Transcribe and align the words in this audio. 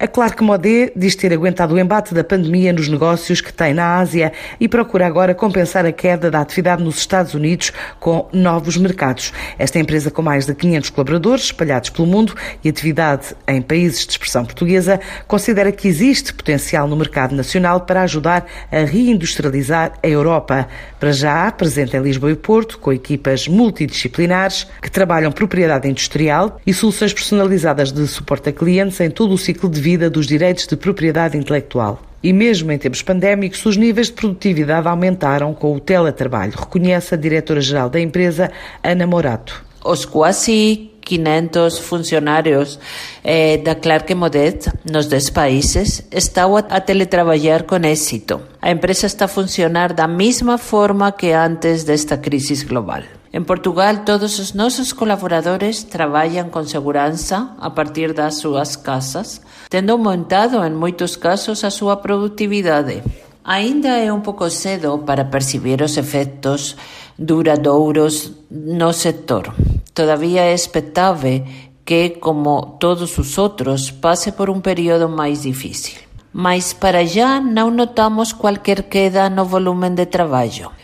A 0.00 0.06
Clark 0.06 0.44
Modé 0.44 0.92
diz 0.94 1.16
ter 1.16 1.32
aguentado 1.32 1.74
o 1.74 1.78
embate 1.78 2.14
da 2.14 2.22
pandemia 2.22 2.72
nos 2.72 2.86
negócios 2.86 3.40
que 3.40 3.52
tem 3.52 3.74
na 3.74 3.96
Ásia 3.96 4.32
e 4.60 4.68
procura 4.68 5.04
agora 5.04 5.34
compensar 5.34 5.84
a 5.84 5.90
queda 5.90 6.30
da 6.30 6.40
atividade 6.40 6.84
nos 6.84 6.98
Estados 6.98 7.34
Unidos 7.34 7.72
com 7.98 8.28
novos 8.32 8.76
mercados. 8.76 9.32
Esta 9.58 9.80
empresa, 9.80 10.08
com 10.08 10.22
mais 10.22 10.46
de 10.46 10.54
500 10.54 10.90
colaboradores 10.90 11.44
espalhados 11.46 11.90
pelo 11.90 12.06
mundo 12.06 12.32
e 12.62 12.68
atividade 12.68 13.34
em 13.48 13.60
países 13.60 14.06
de 14.06 14.12
expressão 14.12 14.44
portuguesa, 14.44 15.00
considera 15.26 15.72
que 15.72 15.88
existe 15.88 16.32
potencial 16.32 16.86
no 16.86 16.94
mercado 16.94 17.34
nacional 17.34 17.80
para 17.80 18.02
ajudar 18.02 18.46
a 18.70 18.84
reindustrializar 18.84 19.94
a 20.00 20.06
Europa. 20.06 20.68
Para 21.00 21.10
já, 21.10 21.50
presente 21.50 21.96
em 21.96 22.00
Lisboa 22.00 22.30
e 22.30 22.36
Porto, 22.36 22.78
com 22.78 22.92
equipas 22.92 23.48
multidisciplinares 23.48 24.64
que 24.80 24.92
trabalham 24.92 25.32
propriedade 25.32 25.88
industrial 25.88 26.60
e 26.64 26.72
soluções 26.72 27.12
personalizadas 27.12 27.90
de 27.90 28.06
suporte 28.06 28.50
a 28.50 28.52
clientes 28.52 29.00
em 29.00 29.10
todo 29.10 29.34
o 29.34 29.38
ciclo 29.38 29.68
de 29.68 29.80
vida 29.80 29.87
dos 29.96 30.26
direitos 30.26 30.66
de 30.66 30.76
propriedade 30.76 31.38
intelectual. 31.38 32.02
E 32.22 32.32
mesmo 32.32 32.72
em 32.72 32.78
tempos 32.78 33.00
pandémicos, 33.00 33.64
os 33.64 33.76
níveis 33.76 34.08
de 34.08 34.14
produtividade 34.14 34.88
aumentaram 34.88 35.54
com 35.54 35.74
o 35.76 35.80
teletrabalho, 35.80 36.52
reconhece 36.58 37.14
a 37.14 37.16
diretora-geral 37.16 37.88
da 37.88 38.00
empresa, 38.00 38.50
Ana 38.82 39.06
Morato. 39.06 39.64
Os 39.84 40.04
quase 40.04 40.90
500 41.00 41.78
funcionários 41.78 42.78
eh, 43.24 43.56
da 43.58 43.74
Clark 43.74 44.14
Modet 44.14 44.70
nos 44.84 45.06
10 45.06 45.30
países 45.30 46.06
estão 46.12 46.56
a 46.56 46.80
teletrabalhar 46.80 47.62
com 47.64 47.76
êxito. 47.76 48.40
A 48.60 48.70
empresa 48.70 49.06
está 49.06 49.24
a 49.24 49.28
funcionar 49.28 49.92
da 49.92 50.06
mesma 50.06 50.58
forma 50.58 51.10
que 51.12 51.32
antes 51.32 51.84
desta 51.84 52.18
crise 52.18 52.64
global. 52.64 53.17
En 53.38 53.44
Portugal, 53.44 54.02
todos 54.04 54.40
os 54.40 54.56
nosos 54.56 54.92
colaboradores 54.92 55.86
traballan 55.86 56.50
con 56.50 56.66
seguranza 56.66 57.54
a 57.62 57.70
partir 57.70 58.10
das 58.10 58.42
súas 58.42 58.74
casas, 58.74 59.46
tendo 59.70 59.94
aumentado 59.94 60.66
en 60.66 60.74
moitos 60.74 61.14
casos 61.14 61.62
a 61.62 61.70
súa 61.70 62.02
productividade. 62.02 63.06
Ainda 63.46 64.02
é 64.02 64.10
un 64.10 64.26
pouco 64.26 64.50
cedo 64.50 65.06
para 65.06 65.30
percibir 65.30 65.86
os 65.86 65.94
efectos 65.94 66.74
duradouros 67.14 68.34
no 68.50 68.90
sector. 68.90 69.54
Todavía 69.94 70.50
é 70.50 70.52
expectável 70.58 71.46
que, 71.86 72.18
como 72.18 72.74
todos 72.82 73.22
os 73.22 73.38
outros, 73.38 73.94
pase 73.94 74.34
por 74.34 74.50
un 74.50 74.66
período 74.66 75.06
máis 75.06 75.46
difícil. 75.46 76.02
Mas 76.34 76.74
para 76.74 77.06
já 77.06 77.38
non 77.38 77.78
notamos 77.78 78.34
cualquier 78.34 78.90
queda 78.90 79.30
no 79.30 79.46
volumen 79.46 79.94
de 79.94 80.10
traballo. 80.10 80.74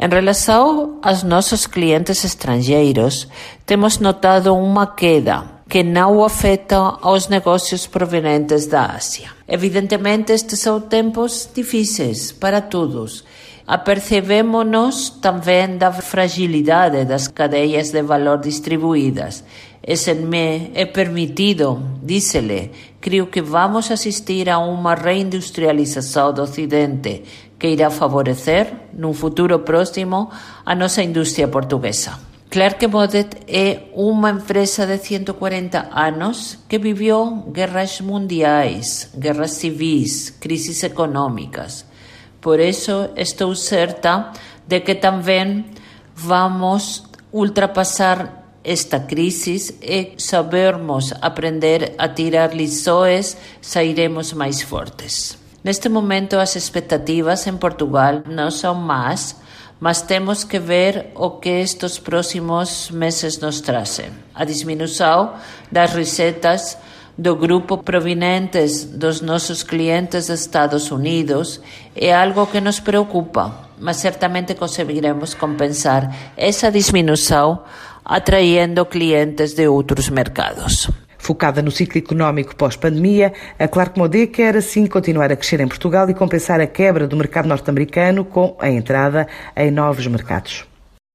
Em 0.00 0.08
relação 0.08 0.98
aos 1.02 1.24
nossos 1.24 1.66
clientes 1.66 2.22
estrangeiros, 2.24 3.26
temos 3.66 3.98
notado 3.98 4.54
uma 4.54 4.86
queda 4.86 5.58
que 5.68 5.82
não 5.82 6.22
afeta 6.22 6.76
aos 7.02 7.26
negócios 7.26 7.84
provenientes 7.86 8.66
da 8.66 8.86
Ásia. 8.86 9.30
Evidentemente, 9.46 10.32
estes 10.32 10.60
são 10.60 10.80
tempos 10.80 11.50
difíceis 11.52 12.30
para 12.30 12.60
todos. 12.60 13.24
Apercebemos-nos 13.68 15.20
também 15.20 15.76
da 15.76 15.92
fragilidade 15.92 17.04
das 17.04 17.28
cadeias 17.28 17.90
de 17.90 18.00
valor 18.00 18.38
distribuídas. 18.38 19.44
E 19.86 19.94
se 19.94 20.14
me 20.14 20.70
é 20.74 20.86
permitido, 20.86 21.78
disse-lhe, 22.02 22.70
creio 22.98 23.26
que 23.26 23.42
vamos 23.42 23.90
assistir 23.90 24.48
a 24.48 24.58
uma 24.58 24.94
reindustrialização 24.94 26.32
do 26.32 26.44
Ocidente 26.44 27.22
que 27.58 27.68
irá 27.68 27.90
favorecer, 27.90 28.72
num 28.94 29.12
futuro 29.12 29.58
próximo, 29.58 30.30
a 30.64 30.74
nossa 30.74 31.02
indústria 31.02 31.46
portuguesa. 31.46 32.18
Clark 32.50 32.86
Modet 32.86 33.36
é 33.46 33.82
uma 33.92 34.30
empresa 34.30 34.86
de 34.86 34.96
140 34.96 35.90
anos 35.92 36.58
que 36.66 36.78
viveu 36.78 37.44
guerras 37.52 38.00
mundiais, 38.00 39.10
guerras 39.14 39.50
civis, 39.50 40.30
crises 40.30 40.82
econômicas. 40.82 41.87
Por 42.48 42.60
isso, 42.60 43.10
estou 43.14 43.54
certa 43.54 44.32
de 44.66 44.80
que 44.80 44.94
também 44.94 45.66
vamos 46.16 47.04
ultrapassar 47.30 48.56
esta 48.64 49.00
crise 49.00 49.76
e 49.82 50.14
sabermos 50.16 51.12
aprender 51.20 51.92
a 51.98 52.08
tirar 52.08 52.54
lições, 52.54 53.36
sairemos 53.60 54.32
mais 54.32 54.62
fortes. 54.62 55.36
Neste 55.62 55.90
momento, 55.90 56.38
as 56.38 56.56
expectativas 56.56 57.46
em 57.46 57.58
Portugal 57.58 58.22
não 58.24 58.50
são 58.50 58.74
más, 58.74 59.36
mas 59.78 60.00
temos 60.00 60.42
que 60.42 60.58
ver 60.58 61.12
o 61.14 61.32
que 61.32 61.50
estes 61.50 61.98
próximos 61.98 62.90
meses 62.90 63.36
nos 63.40 63.60
trazem. 63.60 64.08
A 64.34 64.46
diminuição 64.46 65.34
das 65.70 65.92
receitas 65.92 66.78
do 67.18 67.34
grupo 67.34 67.78
provenientes 67.78 68.84
dos 68.84 69.20
nossos 69.20 69.64
clientes 69.64 70.28
dos 70.28 70.40
Estados 70.40 70.88
Unidos 70.92 71.60
é 71.96 72.14
algo 72.14 72.46
que 72.46 72.60
nos 72.60 72.78
preocupa, 72.78 73.70
mas 73.76 73.96
certamente 73.96 74.54
conseguiremos 74.54 75.34
compensar 75.34 76.14
essa 76.36 76.70
diminuição 76.70 77.64
atraindo 78.04 78.86
clientes 78.86 79.52
de 79.52 79.66
outros 79.66 80.08
mercados. 80.08 80.88
Focada 81.18 81.60
no 81.60 81.72
ciclo 81.72 81.98
económico 81.98 82.54
pós-pandemia, 82.54 83.32
a 83.58 83.66
Clark 83.66 83.98
Modé 83.98 84.28
quer 84.28 84.56
assim 84.56 84.86
continuar 84.86 85.32
a 85.32 85.36
crescer 85.36 85.60
em 85.60 85.66
Portugal 85.66 86.08
e 86.08 86.14
compensar 86.14 86.60
a 86.60 86.68
quebra 86.68 87.08
do 87.08 87.16
mercado 87.16 87.48
norte-americano 87.48 88.24
com 88.24 88.56
a 88.60 88.70
entrada 88.70 89.26
em 89.56 89.72
novos 89.72 90.06
mercados. 90.06 90.64